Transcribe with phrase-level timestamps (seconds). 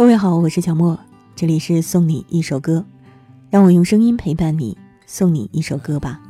[0.00, 0.98] 各位好，我是小莫，
[1.36, 2.86] 这里是送你一首歌，
[3.50, 6.22] 让我用声音陪伴你，送你一首歌吧。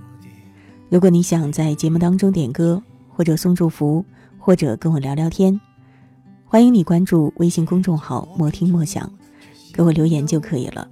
[0.88, 4.04] 如果你想在节目当中点歌，或者送祝福，
[4.40, 5.60] 或者跟我聊聊天，
[6.46, 9.08] 欢迎你关注微信公众号“莫听莫想”，
[9.72, 10.88] 给我留言就可以了。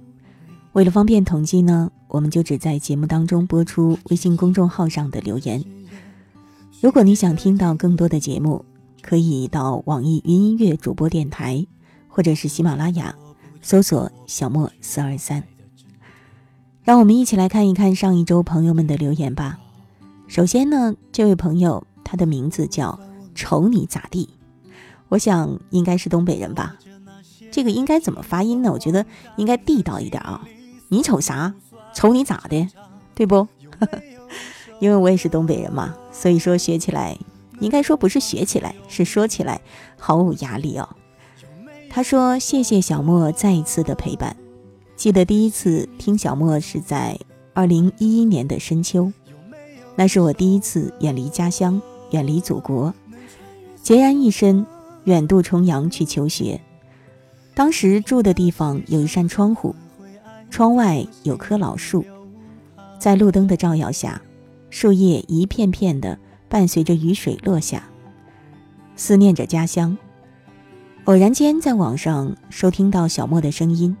[0.71, 5.61] 为了方便统计呢，我们就只在节目当中播出微信公众号上的留言。
[6.79, 8.63] 如果你想听到更多的节目，
[9.01, 11.67] 可以到网易云音乐主播电台。
[12.19, 13.15] 或者是喜马拉雅，
[13.61, 15.41] 搜索“小莫四二三”。
[16.83, 19.57] 让我们一起来看一看上一周朋友们的留言吧。
[20.27, 22.99] 首先呢，这位朋友他的名字叫
[23.33, 24.31] “瞅你咋地”，
[25.07, 26.75] 我想应该是东北人吧。
[27.53, 28.73] 这个应该怎么发音呢？
[28.73, 29.05] 我觉得
[29.37, 30.45] 应该地道一点啊。
[30.89, 31.53] 你瞅啥？
[31.95, 32.67] 瞅你咋的？
[33.15, 33.47] 对不？
[34.81, 37.17] 因为我也是东北人嘛，所以说学起来
[37.61, 39.61] 应该说不是学起来，是说起来
[39.97, 40.97] 毫无压力哦。
[41.89, 44.35] 他说：“谢谢小莫再一次的陪伴。
[44.95, 47.17] 记得第一次听小莫是在
[47.53, 49.11] 二零一一年的深秋，
[49.95, 51.81] 那是我第一次远离家乡，
[52.11, 52.93] 远离祖国，
[53.83, 54.65] 孑然一身，
[55.05, 56.61] 远渡重洋去求学。
[57.55, 59.75] 当时住的地方有一扇窗户，
[60.49, 62.05] 窗外有棵老树，
[62.99, 64.21] 在路灯的照耀下，
[64.69, 67.89] 树叶一片片的伴随着雨水落下，
[68.95, 69.97] 思念着家乡。”
[71.05, 73.95] 偶然间在网上收听到小莫的声音，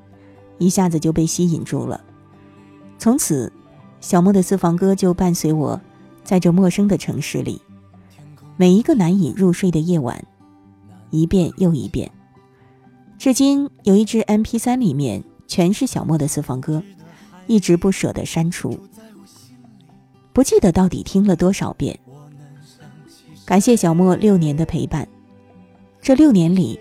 [0.59, 1.99] 一下子就被吸引住了。
[2.99, 3.51] 从此，
[3.99, 5.79] 小莫的私房歌就伴随我，
[6.23, 7.59] 在这陌生的城市里，
[8.57, 10.23] 每一个难以入睡的夜晚，
[11.09, 12.11] 一遍又一遍。
[13.17, 16.83] 至今有一支 MP3 里面全是小莫的私房歌，
[17.47, 18.79] 一直不舍得删除。
[20.31, 21.99] 不记得到底听了多少遍。
[23.45, 25.07] 感谢小莫六年的陪伴，
[26.01, 26.79] 这六年里。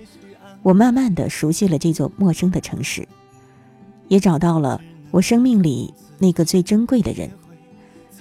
[0.65, 3.07] 我慢慢的熟悉了这座陌生的城市，
[4.09, 7.31] 也找到了我生命里那个最珍贵的人。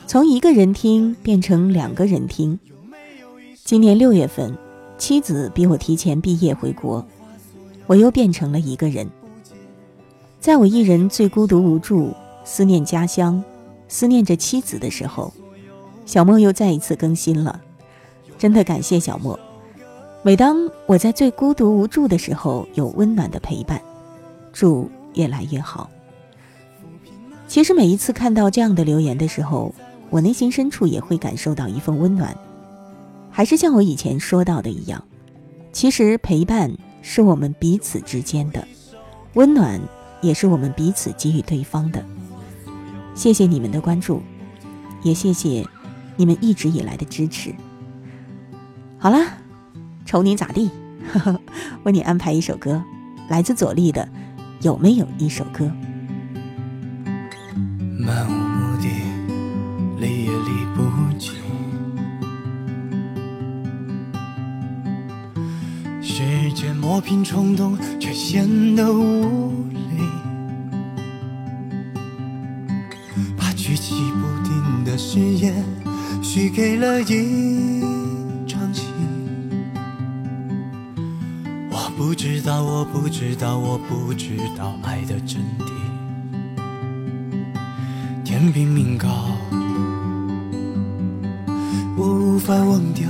[0.06, 2.58] 从一个人听变成两个人听。
[3.66, 4.56] 今年六月份，
[5.00, 7.06] 妻子比我提前毕业回国，
[7.88, 9.10] 我又变成了一个人。
[10.40, 12.14] 在我一人最孤独无助、
[12.46, 13.44] 思念家乡、
[13.90, 15.34] 思念着妻子的时候，
[16.06, 17.60] 小莫又再一次更新了。
[18.38, 19.38] 真的感谢小莫。
[20.28, 23.82] 每当我在最孤独无助的时候，有温暖的陪伴，
[24.52, 25.90] 祝越来越好。
[27.48, 29.74] 其实每一次看到这样的留言的时候，
[30.10, 32.38] 我内心深处也会感受到一份温暖。
[33.32, 35.02] 还是像我以前说到的一样，
[35.72, 36.70] 其实陪伴
[37.02, 38.68] 是我们彼此之间的，
[39.36, 39.80] 温暖
[40.20, 42.04] 也是我们彼此给予对方的。
[43.16, 44.22] 谢谢你们的关注，
[45.04, 45.66] 也谢谢
[46.18, 47.56] 你们一直以来的支持。
[48.98, 49.38] 好啦。
[50.08, 50.72] 瞅你咋地？
[51.84, 52.82] 为你安排一首歌，
[53.30, 54.02] 来自左立的
[54.62, 55.66] 《有没有一首歌》？
[58.00, 58.88] 漫无目的，
[60.00, 60.82] 离也离不
[61.20, 61.36] 清。
[66.02, 68.48] 时间磨平冲动，却显
[68.78, 69.78] 得无力。
[73.38, 75.54] 把举棋不定的誓言
[76.24, 77.77] 许给了一。
[82.92, 85.72] 不知道，我不知道爱的真谛。
[88.24, 89.08] 天平命高，
[91.98, 93.08] 我无法忘掉。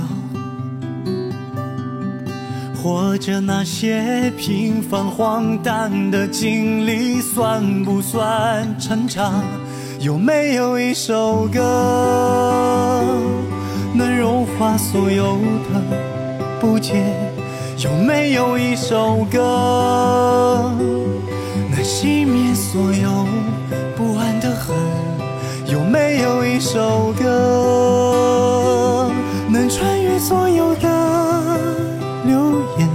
[2.80, 9.42] 或者那些平凡荒诞的经历，算不算成长？
[10.00, 13.04] 有没有一首歌，
[13.94, 15.36] 能融化所有
[15.72, 15.82] 的
[16.60, 17.27] 不解？
[17.78, 20.72] 有没有一首歌
[21.70, 23.24] 能熄灭所有
[23.96, 24.76] 不安的恨？
[25.66, 29.08] 有没有一首歌
[29.48, 30.88] 能穿越所有的
[32.26, 32.88] 流言，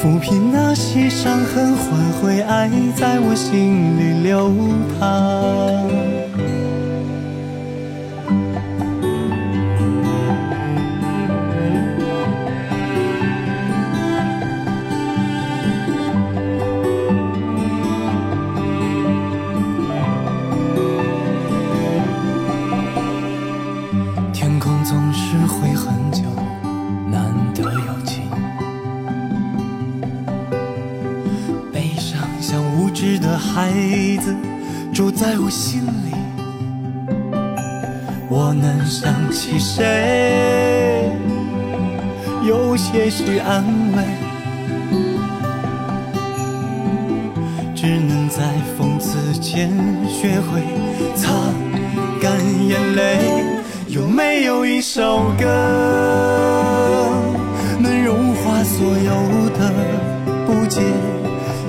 [0.00, 4.50] 抚平那些伤痕，换回爱在我心里流
[4.98, 6.09] 淌？
[35.50, 36.14] 心里，
[38.28, 41.10] 我能想起谁？
[42.46, 43.64] 有些许安
[43.96, 44.04] 慰。
[47.74, 48.42] 只能在
[48.78, 49.70] 讽刺间
[50.06, 50.62] 学会
[51.16, 51.32] 擦
[52.20, 52.38] 干
[52.68, 53.18] 眼泪。
[53.88, 55.44] 有没有一首歌，
[57.80, 59.72] 能融化所有的
[60.46, 60.80] 不解？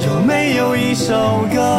[0.06, 1.71] 有没有一首歌，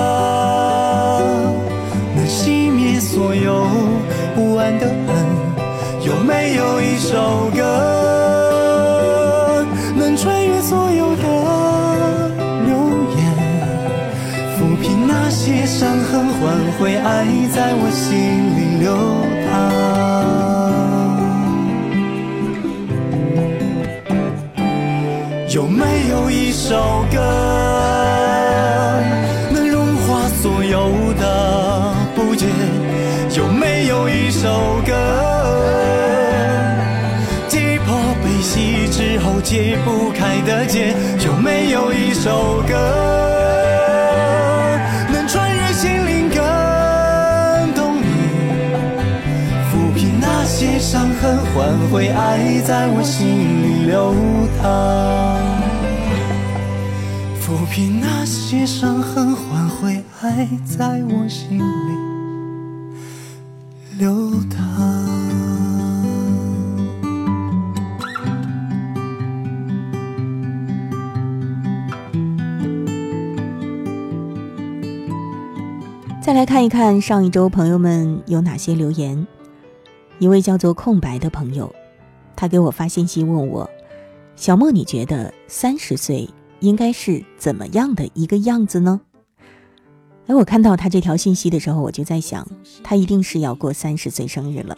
[16.83, 17.25] 换回爱
[17.55, 18.11] 在我心
[18.59, 18.91] 里流
[19.47, 19.55] 淌？
[25.55, 27.17] 有没有一首歌，
[29.53, 30.91] 能融化所有
[31.21, 32.47] 的不解？
[33.37, 34.93] 有没有一首歌，
[37.47, 37.95] 击破
[38.25, 40.93] 悲喜之后解不开的结？
[41.25, 42.75] 有没有一首歌，
[51.55, 53.29] 换回爱在我心
[53.63, 54.15] 里流
[54.63, 55.37] 淌？
[57.39, 61.63] 抚平那些伤痕，换回爱在我心里
[63.99, 64.59] 流淌。
[76.23, 79.27] 再来看一看上一周朋友们有哪些留言。
[80.23, 81.75] 一位叫做空白的朋友，
[82.37, 83.69] 他给我发信息问我
[84.37, 86.31] ：“小莫，你觉得三十岁
[86.61, 89.01] 应该是怎么样的一个样子呢？”
[90.29, 92.47] 哎，我看到他这条信息的时候，我就在想，
[92.85, 94.77] 他一定是要过三十岁生日了。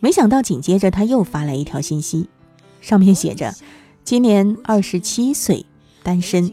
[0.00, 2.30] 没想到紧接着他又发来一条信息，
[2.80, 3.54] 上面写着
[4.02, 5.66] ：“今年二十七岁，
[6.02, 6.50] 单身，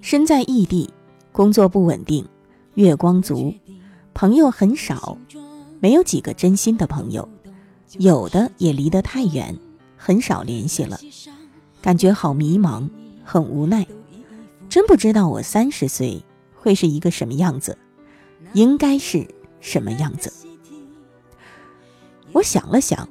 [0.00, 0.88] 身在异地，
[1.30, 2.26] 工作不稳定。”
[2.72, 3.52] 月光族，
[4.14, 5.18] 朋友很少，
[5.82, 7.28] 没有几个真心的朋友，
[7.98, 9.58] 有的也离得太远，
[9.96, 10.96] 很少联系了，
[11.82, 12.88] 感觉好迷茫，
[13.24, 13.84] 很无奈，
[14.68, 16.22] 真不知道我三十岁
[16.54, 17.76] 会是一个什么样子，
[18.52, 19.26] 应该是
[19.58, 20.32] 什么样子。
[22.30, 23.08] 我想了想，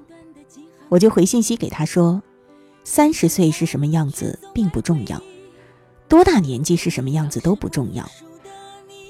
[0.88, 2.24] 我就回信息给他说：
[2.86, 5.22] 三十岁是什么样子并不重要，
[6.08, 8.10] 多大年纪是什么样子都不重要。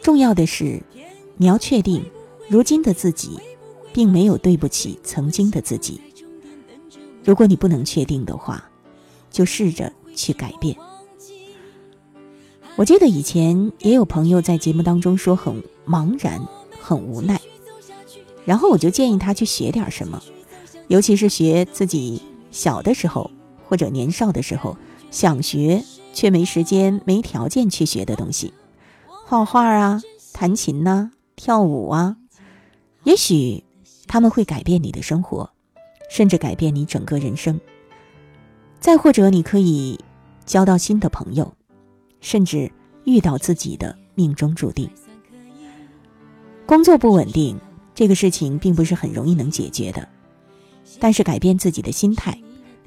[0.02, 0.82] 重要的是，
[1.38, 2.04] 你要确定，
[2.50, 3.40] 如今的自己，
[3.94, 6.00] 并没有对不起曾经的自己。
[7.24, 8.64] 如果你不能确定的话，
[9.30, 10.76] 就试着去改变。
[12.78, 16.42] 我记得以前也有朋友在节目当中说很茫然、
[16.80, 17.40] 很无奈，
[18.46, 20.22] 然后我就建议他去学点什么，
[20.88, 23.30] 尤其是学自己小的时候
[23.68, 24.78] 或者年少的时候
[25.12, 25.84] 想学
[26.14, 28.54] 却没时间、没条件去学的东西。
[29.06, 30.02] 画画啊，
[30.34, 32.18] 弹琴呐，跳舞啊，
[33.04, 33.64] 也许
[34.12, 35.50] 他们会改变你的生活，
[36.10, 37.58] 甚至改变你整个人生。
[38.78, 39.98] 再或者，你可以
[40.46, 41.50] 交到新的朋友，
[42.20, 42.70] 甚至
[43.06, 44.90] 遇到自己的命中注定。
[46.66, 47.58] 工作不稳定，
[47.96, 50.06] 这个事情并不是很容易能解决的，
[51.00, 52.38] 但是改变自己的心态，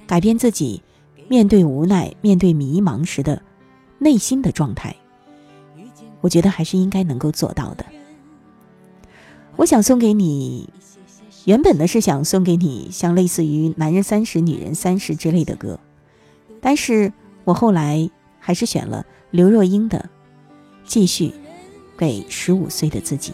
[0.07, 0.83] 改变自己
[1.27, 3.41] 面对无奈、面对迷茫时的
[3.99, 4.95] 内心的状态。
[6.21, 7.87] 我觉得还是应该能够做到的。
[9.57, 10.69] 我想送给你，
[11.45, 15.79] 原本呢是想送给你像类似于“男人三十，女人三十”之类的歌，
[16.61, 17.13] 但是
[17.45, 18.09] 我后来
[18.39, 19.99] 还是选了刘若英的
[20.87, 21.33] 《继续
[21.99, 23.33] 给十五岁的自己》。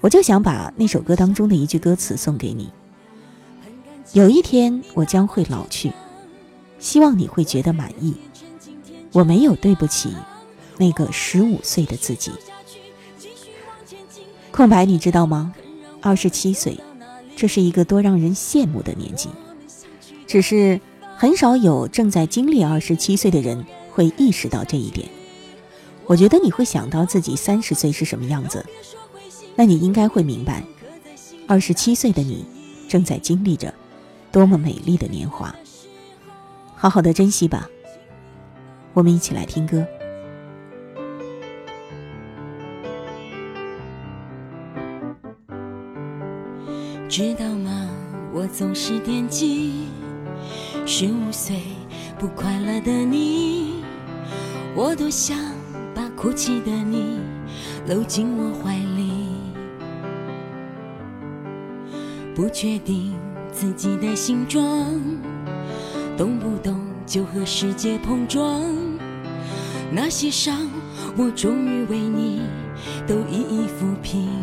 [0.00, 2.70] 我就想把那首歌当中的一句歌词送给你：
[4.12, 5.92] 有一天我将会老去，
[6.78, 8.14] 希望你会觉得满意。
[9.12, 10.14] 我没有对不起。
[10.78, 12.32] 那个十五岁的自己，
[14.50, 15.54] 空白，你知道吗？
[16.02, 16.78] 二十七岁，
[17.36, 19.30] 这是一个多让人羡慕的年纪。
[20.26, 20.80] 只是
[21.16, 25.08] 很少有正在经历二十七岁的人会意识到这一点。
[26.06, 28.66] 我觉得你会想到自己三十岁是什么样子，
[29.54, 30.64] 那你应该会明白，
[31.46, 32.44] 二十七岁的你
[32.88, 33.72] 正在经历着
[34.32, 35.54] 多么美丽的年华。
[36.74, 37.68] 好好的珍惜吧。
[38.92, 39.86] 我们一起来听歌。
[47.12, 47.90] 知道吗？
[48.32, 49.84] 我总是惦记
[50.86, 51.60] 十五岁
[52.18, 53.84] 不快乐的你，
[54.74, 55.36] 我多想
[55.94, 57.20] 把哭泣的你
[57.86, 59.28] 搂进我怀里。
[62.34, 63.12] 不确定
[63.52, 64.64] 自己的形状，
[66.16, 68.64] 动不动就和世界碰撞，
[69.92, 70.66] 那些伤
[71.18, 72.40] 我终于为你
[73.06, 74.41] 都一一抚平。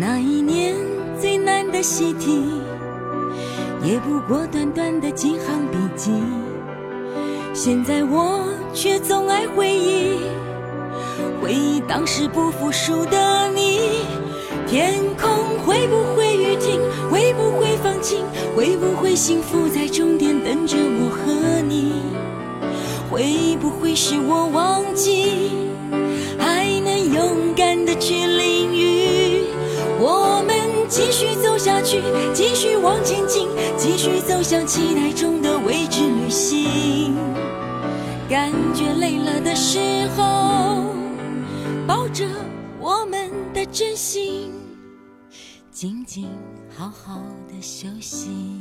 [0.00, 0.76] 那一年
[1.20, 2.44] 最难的习题，
[3.82, 6.12] 也不过短短的几行笔记。
[7.52, 10.18] 现在我却总爱回忆，
[11.42, 13.80] 回忆当时不服输的你。
[14.68, 16.80] 天空会不会雨停？
[17.10, 18.24] 会不会放晴？
[18.54, 21.94] 会不会幸福在终点等着我和你？
[23.10, 25.50] 会不会是我忘记，
[26.38, 28.24] 还能勇敢的去
[31.58, 32.00] 下去，
[32.32, 37.14] 继续往前进，继续走向期待中的未知旅行。
[38.28, 40.84] 感觉累了的时候，
[41.86, 42.24] 抱着
[42.78, 44.52] 我们的真心，
[45.70, 46.28] 静静
[46.76, 48.60] 好好的休息。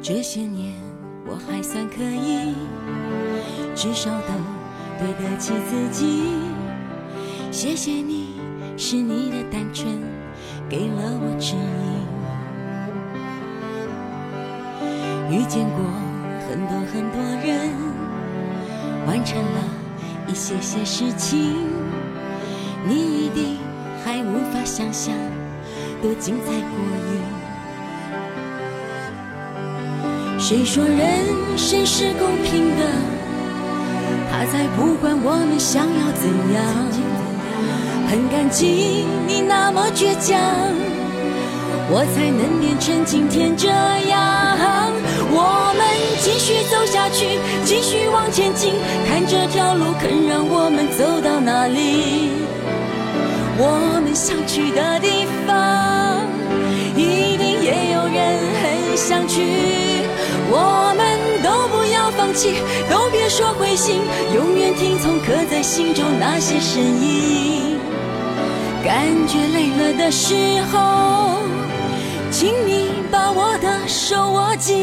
[0.00, 0.72] 这些年
[1.26, 2.54] 我还算可以，
[3.80, 4.34] 至少都
[4.98, 6.32] 对得起自己。
[7.52, 8.34] 谢谢你，
[8.76, 10.02] 是你的单纯。
[10.68, 11.54] 给了我指
[15.30, 15.78] 引，遇见过
[16.48, 17.70] 很多很多人，
[19.06, 19.62] 完成了
[20.26, 21.38] 一些些事情，
[22.84, 23.58] 你一定
[24.04, 25.14] 还无法想象
[26.02, 26.58] 多精彩过
[27.12, 27.20] 瘾。
[30.36, 33.17] 谁说人生是公平的？
[34.30, 36.62] 他才不管我们想要怎样。
[38.08, 40.40] 很感激你那么倔强，
[41.90, 44.90] 我才能变成今天这样。
[45.30, 45.84] 我们
[46.20, 48.72] 继续走下去，继续往前进，
[49.06, 52.30] 看这条路肯让我们走到哪里。
[53.58, 56.07] 我们想去的地方，
[62.88, 64.00] 都别说灰心，
[64.34, 67.78] 永远听从刻在心中那些声音。
[68.84, 70.34] 感觉累了的时
[70.70, 71.38] 候，
[72.30, 74.76] 请你把我的手握紧。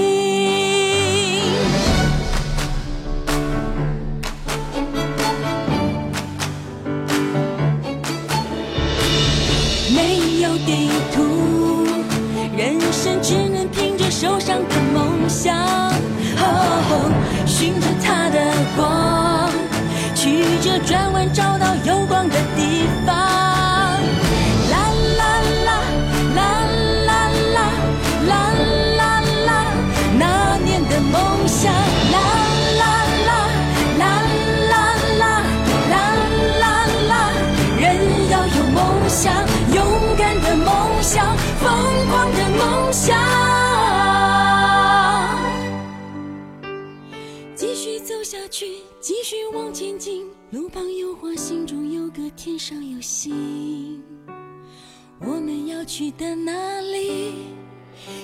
[9.96, 11.88] 没有地图，
[12.58, 15.56] 人生只能凭着手上的梦想，
[20.80, 23.16] 转弯找到有光的地方。
[24.72, 24.76] 啦
[25.18, 25.22] 啦
[25.66, 25.82] 啦
[26.36, 26.40] 啦
[27.06, 27.20] 啦
[28.26, 28.32] 啦啦
[28.98, 29.50] 啦啦，
[30.18, 31.72] 那年的梦想。
[31.72, 32.18] 啦
[32.80, 32.84] 啦
[33.26, 33.32] 啦
[33.98, 34.04] 啦
[35.20, 35.24] 啦啦
[35.90, 35.96] 啦
[36.60, 36.64] 啦
[37.08, 37.14] 啦，
[37.80, 37.84] 人
[38.30, 38.78] 要有梦
[39.08, 39.34] 想，
[39.74, 39.78] 勇
[40.18, 40.68] 敢的梦
[41.02, 41.64] 想，疯
[42.10, 43.16] 狂的梦想，
[47.56, 50.35] 继续走下去，继续往前进。
[50.56, 54.02] 路旁有花，心中有个天上有星，
[55.20, 57.34] 我们要去的那里，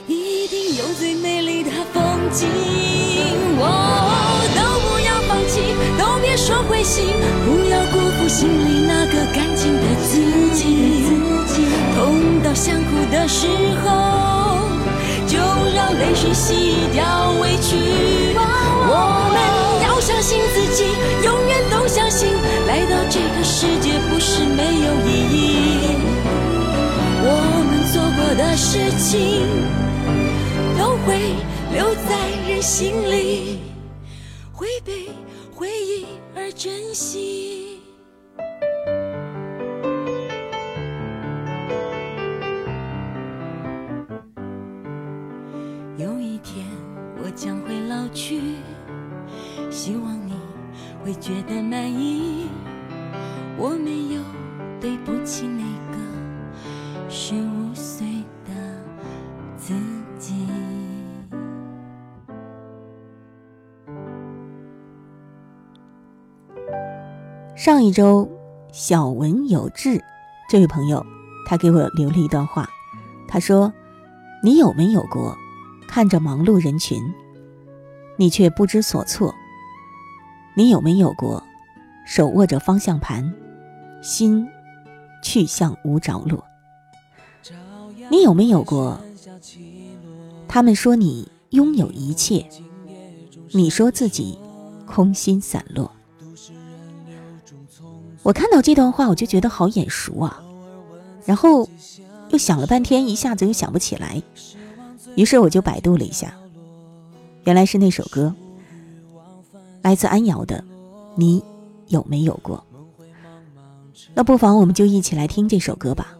[0.08, 2.48] 一定有最美丽的风景。
[3.60, 3.68] 哦，
[4.56, 5.60] 都不要放弃，
[6.00, 7.04] 都别说灰心，
[7.44, 11.04] 不要辜负心里那个干净的自己。
[11.98, 13.46] 痛到想哭的时
[13.84, 14.56] 候，
[15.28, 15.38] 就
[15.76, 17.76] 让泪水洗掉委屈。
[18.88, 18.96] 我
[19.34, 20.86] 们要相信自己，
[21.26, 21.41] 有
[28.74, 29.46] 事情，
[30.80, 31.36] 都会
[31.74, 32.16] 留在
[32.48, 33.60] 人心里，
[34.54, 35.10] 会被
[35.54, 37.82] 回忆而珍惜。
[45.98, 46.66] 有一天
[47.22, 48.40] 我将会老去，
[49.70, 50.32] 希望你
[51.04, 52.11] 会觉得满意。
[67.64, 68.28] 上一周，
[68.72, 70.04] 小文有志
[70.50, 71.06] 这位朋友，
[71.46, 72.68] 他给我留了一段话。
[73.28, 73.72] 他说
[74.42, 75.38] ：“你有没有过
[75.88, 77.00] 看着忙碌人群，
[78.18, 79.32] 你却不知所措？
[80.56, 81.44] 你有没有过
[82.04, 83.32] 手握着方向盘？”
[84.02, 84.50] 心
[85.24, 86.44] 去向无着落。
[88.10, 89.00] 你有没有过？
[90.48, 92.44] 他们说你拥有一切，
[93.52, 94.40] 你说自己
[94.88, 95.92] 空心散落。
[98.24, 100.42] 我看到这段话，我就觉得好眼熟啊。
[101.26, 101.68] 然后
[102.30, 104.22] 又想了半天，一下子又想不起来。
[105.16, 106.34] 于是我就百度了一下，
[107.44, 108.34] 原来是那首歌，
[109.82, 110.58] 来自安瑶的
[111.16, 111.44] 《你
[111.88, 112.58] 有没有过》。
[114.14, 116.16] 那不妨我们就一起来听这首歌吧。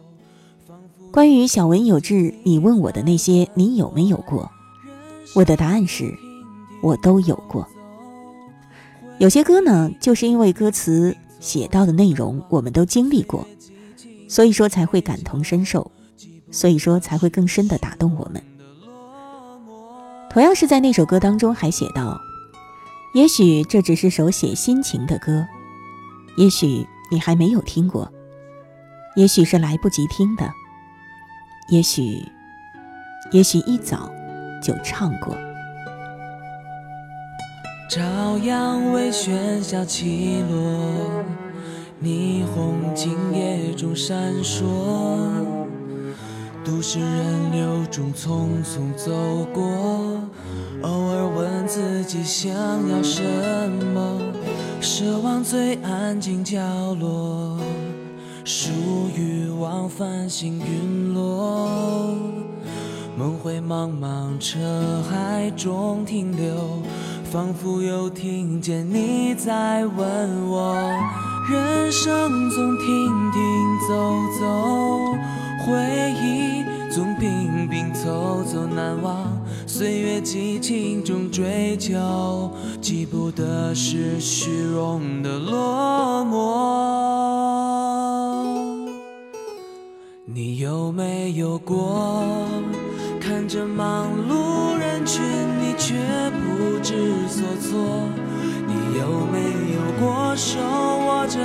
[1.10, 4.50] 关于小文有志，你问我的那些，你有没有过？
[5.34, 6.12] 我的答案是，
[6.82, 7.66] 我都有过。
[9.18, 13.44] 有些歌呢，就是因为歌词写到的内容，我们都经历过，
[14.28, 15.90] 所以说才会感同身受，
[16.52, 18.40] 所以说才会更深的打动我们。
[20.30, 22.18] 同样是在那首歌当中，还写到：
[23.12, 25.44] 也许这只是首写心情的歌，
[26.36, 28.10] 也许你还没有听过，
[29.16, 30.48] 也许是来不及听的。
[31.68, 32.22] 也许，
[33.32, 34.08] 也许一早
[34.62, 35.36] 就唱过。
[37.94, 41.22] 朝阳为喧嚣起落，
[42.02, 44.64] 霓虹今夜中闪烁，
[46.64, 49.12] 都市人流中匆匆走
[49.52, 49.62] 过，
[50.80, 52.50] 偶尔问自己想
[52.88, 53.22] 要什
[53.92, 54.18] 么，
[54.80, 56.58] 奢望最安静角
[56.98, 57.58] 落。
[58.42, 58.70] 属
[59.14, 61.68] 于往返行云落，
[63.18, 66.80] 梦回茫茫车海中停留，
[67.32, 70.76] 仿佛又听见你在问我。
[71.50, 72.86] 人生总停
[73.32, 73.40] 停
[73.88, 73.94] 走
[74.38, 74.44] 走，
[75.64, 75.72] 回
[76.20, 79.32] 忆总拼拼凑凑难忘，
[79.66, 82.50] 岁月激情中追求，
[82.82, 86.36] 记不得是虚荣的落寞。
[90.26, 92.12] 你有没有过
[93.42, 95.20] 看着忙碌人群，
[95.60, 95.96] 你却
[96.30, 98.08] 不知所措？
[98.68, 99.40] 你有没
[99.74, 101.40] 有过手握着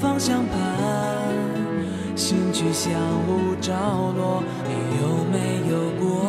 [0.00, 2.94] 方向盘，心却像
[3.28, 3.74] 无着
[4.16, 4.42] 落？
[4.64, 4.72] 你
[5.02, 6.24] 有没有过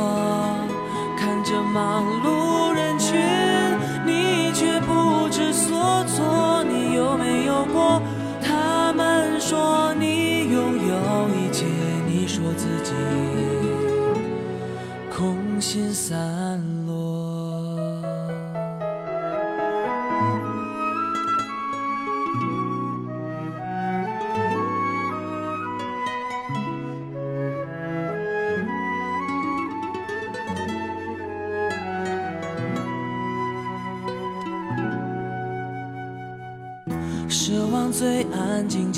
[1.17, 2.72] 看着忙碌
[15.73, 16.93] 心散落，
[37.27, 38.92] 奢望最安静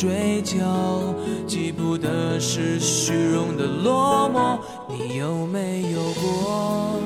[0.00, 0.56] 追求，
[1.46, 4.58] 记不得是虚荣的落寞。
[4.88, 6.98] 你有没有过？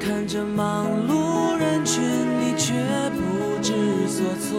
[0.00, 2.02] 看着忙碌人群，
[2.40, 2.72] 你却
[3.10, 3.20] 不
[3.60, 3.74] 知
[4.08, 4.58] 所措。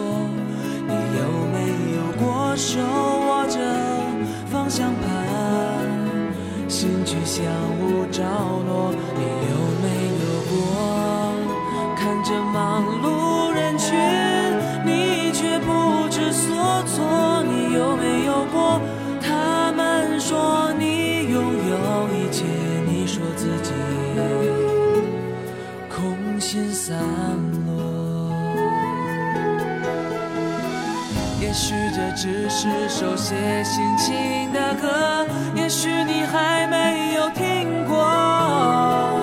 [0.88, 1.58] 你有没
[1.96, 3.58] 有过手握着
[4.52, 5.10] 方向盘，
[6.70, 7.44] 心却像
[7.82, 8.94] 无着落？
[9.16, 9.86] 你有没
[10.22, 10.54] 有过
[11.98, 13.23] 看着忙碌
[31.96, 39.16] 这只是首写心情的歌，也许你还没有听过，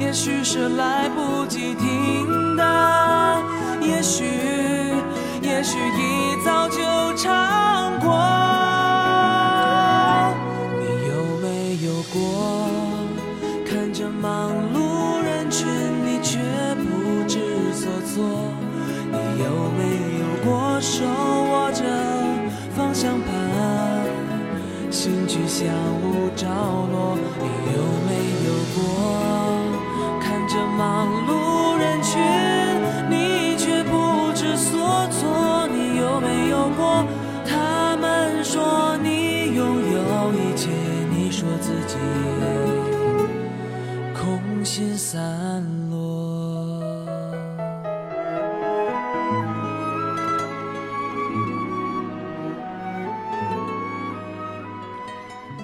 [0.00, 3.42] 也许是来不及听的，
[3.82, 4.24] 也许，
[5.42, 5.76] 也许
[44.64, 46.80] 心散落？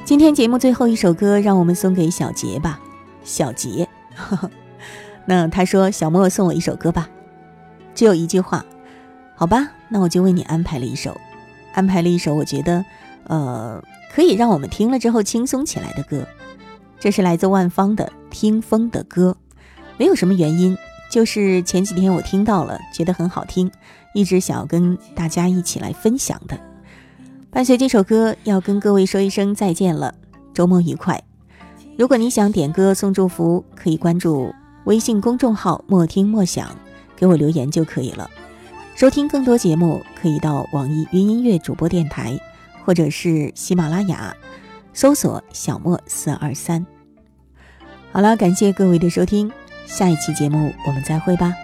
[0.05, 2.79] 今天节目最后一首歌，让我们送给小杰吧。
[3.25, 3.89] 小杰，
[5.25, 7.09] 那他说小莫送我一首歌吧，
[7.95, 8.65] 只有一句话，
[9.35, 11.19] 好吧，那我就为你安排了一首，
[11.73, 12.85] 安排了一首我觉得，
[13.25, 13.83] 呃，
[14.13, 16.27] 可以让我们听了之后轻松起来的歌。
[17.01, 19.35] 这是来自万芳的《听风的歌》，
[19.97, 20.77] 没有什么原因，
[21.11, 23.71] 就是前几天我听到了，觉得很好听，
[24.15, 26.61] 一直想要跟大家一起来分享的。
[27.51, 30.15] 伴随这首歌，要跟各位说一声再见了，
[30.53, 31.21] 周末愉快。
[31.97, 36.69] 如果你想点歌送祝福，可以关注微信公众号“莫听莫想”，
[37.17, 38.31] 给我留言就可以了。
[38.95, 42.39] 收听更多节目，可以到网易云音乐主播电台，
[42.85, 44.37] 或者是喜马拉雅。
[44.93, 46.85] 搜索小莫四二三。
[48.13, 49.51] 好了，感谢各位的收听，
[49.87, 51.55] 下一期节目我们再会吧。